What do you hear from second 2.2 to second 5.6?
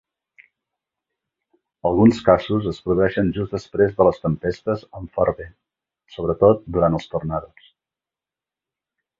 casos es produeixen just després de les tempestes amb fort vent,